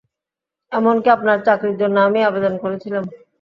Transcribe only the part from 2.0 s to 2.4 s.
আমিই